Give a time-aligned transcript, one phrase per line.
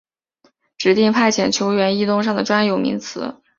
[0.79, 3.39] 指定派遣球员异动上的专有名词。